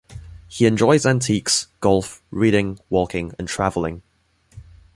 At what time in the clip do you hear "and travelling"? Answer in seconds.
3.37-4.01